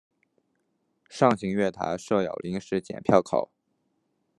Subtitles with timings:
[1.09, 3.51] 上行月台设有临时剪票口。